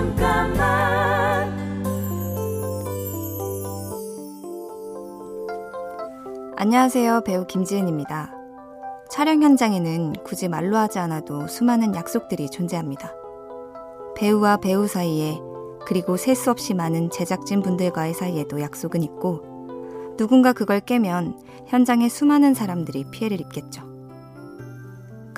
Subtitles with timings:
[0.00, 1.50] 잠깐만
[6.56, 7.22] 안녕하세요.
[7.26, 8.32] 배우 김지은입니다.
[9.10, 13.12] 촬영 현장에는 굳이 말로 하지 않아도 수많은 약속들이 존재합니다.
[14.16, 15.38] 배우와 배우 사이에
[15.84, 22.54] 그리고 셀 수 없이 많은 제작진 분들과의 사이에도 약속은 있고 누군가 그걸 깨면 현장의 수많은
[22.54, 23.89] 사람들이 피해를 입겠죠.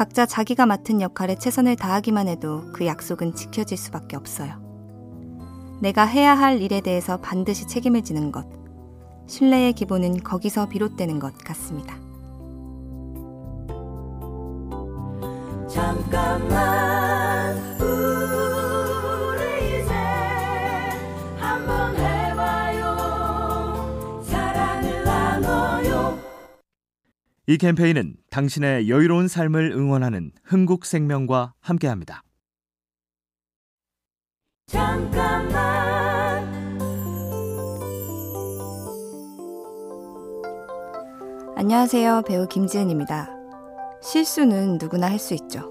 [0.00, 4.54] 각자 자기가 맡은 역할에 최선을 다하기만 해도 그 약속은 지켜질 수밖에 없어요.
[5.82, 8.46] 내가 해야 할 일에 대해서 반드시 책임을 지는 것.
[9.26, 11.98] 신뢰의 기본은 거기서 비롯되는 것 같습니다.
[15.68, 16.99] 잠깐만
[27.50, 32.22] 이 캠페인은 당신의 여유로운 삶을 응원하는 흥국생명과 함께합니다.
[34.68, 35.58] 잠깐만
[41.56, 42.22] 안녕하세요.
[42.28, 43.28] 배우 김지은입니다.
[44.00, 45.68] 실수는 누구나 할 수 있죠.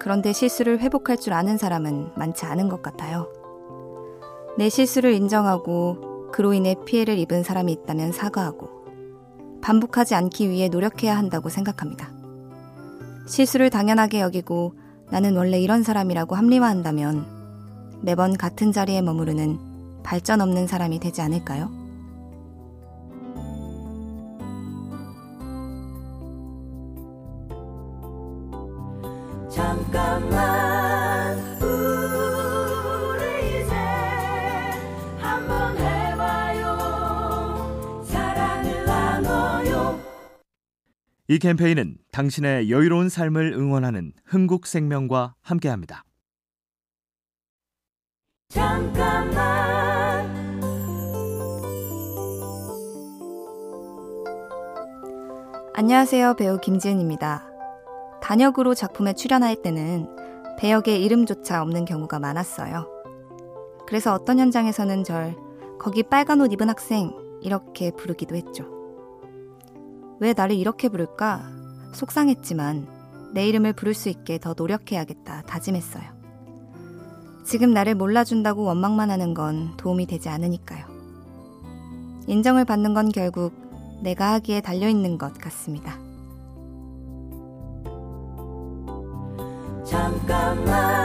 [0.00, 3.30] 그런데 실수를 회복할 줄 아는 사람은 많지 않은 것 같아요.
[4.56, 8.75] 내 실수를 인정하고 그로 인해 피해를 입은 사람이 있다면 사과하고
[9.60, 12.10] 반복하지 않기 위해 노력해야 한다고 생각합니다.
[13.26, 14.74] 실수를 당연하게 여기고
[15.10, 17.26] 나는 원래 이런 사람이라고 합리화한다면
[18.02, 19.58] 매번 같은 자리에 머무르는
[20.02, 21.70] 발전 없는 사람이 되지 않을까요?
[29.50, 30.65] 잠깐만
[41.28, 46.04] 이 캠페인은 당신의 여유로운 삶을 응원하는 흥국생명과 함께합니다.
[48.48, 49.36] 잠깐만
[55.74, 56.36] 안녕하세요.
[56.36, 57.44] 배우 김지은입니다.
[58.22, 60.06] 단역으로 작품에 출연할 때는
[60.60, 62.88] 배역의 이름조차 없는 경우가 많았어요.
[63.88, 65.34] 그래서 어떤 현장에서는 절
[65.80, 67.10] 거기 빨간 옷 입은 학생
[67.42, 68.75] 이렇게 부르기도 했죠.
[70.20, 71.50] 왜 나를 이렇게 부를까?
[71.92, 72.86] 속상했지만
[73.32, 76.04] 내 이름을 부를 수 있게 더 노력해야겠다 다짐했어요.
[77.44, 80.84] 지금 나를 몰라준다고 원망만 하는 건 도움이 되지 않으니까요.
[82.26, 83.52] 인정을 받는 건 결국
[84.02, 85.98] 내가 하기에 달려있는 것 같습니다.
[89.84, 90.95] 잠깐만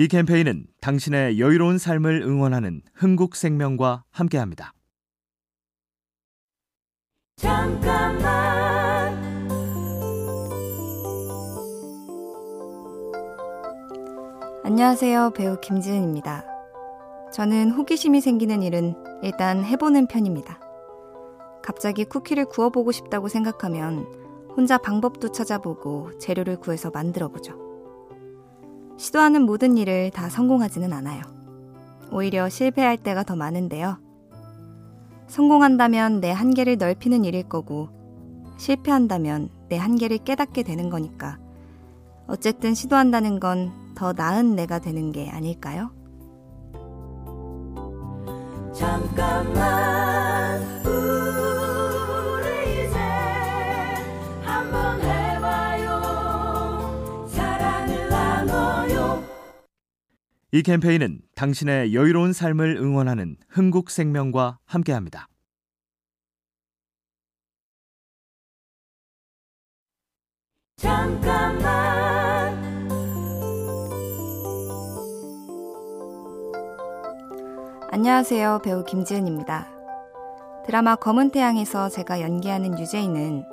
[0.00, 4.72] 이 캠페인은 당신의 여유로운 삶을 응원하는 흥국생명과 함께합니다.
[7.36, 8.24] 잠깐만
[14.64, 15.32] 안녕하세요.
[15.36, 16.46] 배우 김지은입니다.
[17.34, 20.60] 저는 호기심이 생기는 일은 일단 해보는 편입니다.
[21.62, 24.06] 갑자기 쿠키를 구워보고 싶다고 생각하면
[24.56, 27.69] 혼자 방법도 찾아보고 재료를 구해서 만들어보죠.
[29.00, 31.22] 시도하는 모든 일을 다 성공하지는 않아요.
[32.12, 33.98] 오히려 실패할 때가 더 많은데요.
[35.26, 37.88] 성공한다면 내 한계를 넓히는 일일 거고,
[38.58, 41.38] 실패한다면 내 한계를 깨닫게 되는 거니까,
[42.28, 45.90] 어쨌든 시도한다는 건 더 나은 내가 되는 게 아닐까요?
[48.72, 49.99] 잠깐만
[60.52, 65.28] 이 캠페인은 당신의 여유로운 삶을 응원하는 흥국생명과 함께합니다.
[70.76, 71.60] 잠깐만
[77.92, 78.62] 안녕하세요.
[78.64, 79.68] 배우 김지은입니다.
[80.66, 83.44] 드라마 검은 태양에서 제가 연기하는 유재인은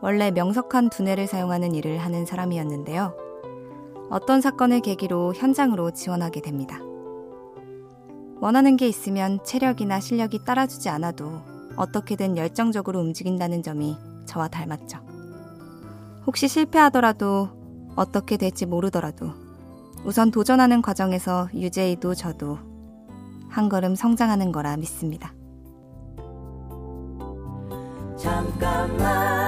[0.00, 3.25] 원래 명석한 두뇌를 사용하는 일을 하는 사람이었는데요.
[4.10, 6.78] 어떤 사건을 계기로 현장으로 지원하게 됩니다.
[8.40, 11.40] 원하는 게 있으면 체력이나 실력이 따라주지 않아도
[11.76, 14.98] 어떻게든 열정적으로 움직인다는 점이 저와 닮았죠.
[16.26, 17.48] 혹시 실패하더라도
[17.94, 19.32] 어떻게 될지 모르더라도
[20.04, 22.58] 우선 도전하는 과정에서 유재이도 저도
[23.48, 25.32] 한 걸음 성장하는 거라 믿습니다.
[28.16, 29.45] 잠깐만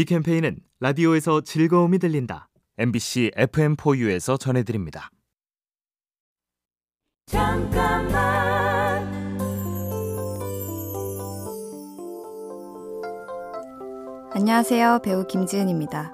[0.00, 2.48] 이이 캠페인은 라디오에서 즐거움이 들린다.
[2.78, 5.10] MBC FM4U에서 전해드립니다.
[7.26, 8.10] 잠깐만
[14.32, 15.00] 안녕하세요.
[15.04, 16.12] 배우 김지은입니다.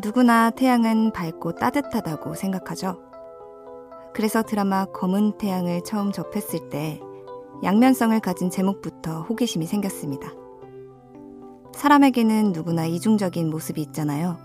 [0.00, 3.02] 누구나 태양은 밝고 따뜻하다고 생각하죠.
[4.14, 7.00] 그래서 드라마 검은 태양을 처음 접했을 때
[7.64, 10.41] 양면성을 가진 제목부터 호기심이 생겼습니다.
[11.74, 14.38] 사람에게는 누구나 이중적인 모습이 있잖아요.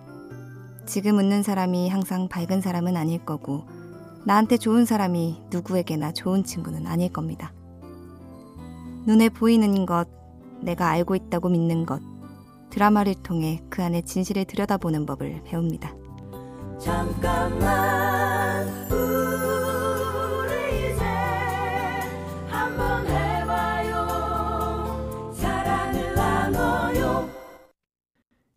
[0.85, 3.65] 지금 웃는 사람이 항상 밝은 사람은 아닐 거고,
[4.25, 7.53] 나한테 좋은 사람이 누구에게나 좋은 친구는 아닐 겁니다.
[9.05, 10.07] 눈에 보이는 것,
[10.61, 12.01] 내가 알고 있다고 믿는 것,
[12.69, 15.95] 드라마를 통해 그 안의 진실을 들여다보는 법을 배웁니다.
[16.79, 18.26] 잠깐만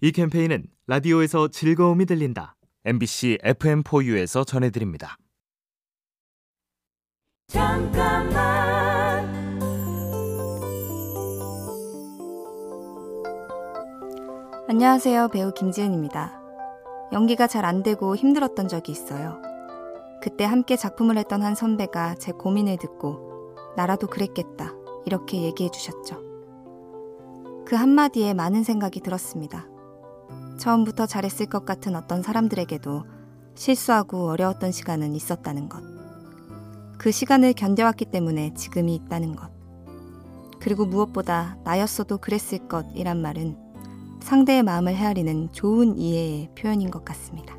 [0.03, 2.57] 이 캠페인은 라디오에서 즐거움이 들린다.
[2.87, 5.19] MBC FM4U에서 전해드립니다.
[7.49, 8.31] 잠깐만
[14.69, 15.29] 안녕하세요.
[15.29, 16.41] 배우 김지은입니다.
[17.13, 19.43] 연기가 잘 안 되고 힘들었던 적이 있어요.
[20.23, 24.73] 그때 함께 작품을 했던 한 선배가 제 고민을 듣고 나라도 그랬겠다.
[25.05, 26.23] 이렇게 얘기해 주셨죠.
[27.67, 29.67] 그 한마디에 많은 생각이 들었습니다.
[30.61, 33.05] 처음부터 잘했을 것 같은 어떤 사람들에게도
[33.55, 35.83] 실수하고 어려웠던 시간은 있었다는 것.
[36.99, 39.51] 그 시간을 견뎌왔기 때문에 지금이 있다는 것.
[40.61, 43.57] 그리고 무엇보다 나였어도 그랬을 것이란 말은
[44.21, 47.57] 상대의 마음을 헤아리는 좋은 이해의 표현인 것 같습니다.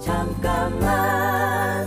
[0.00, 1.86] 잠깐만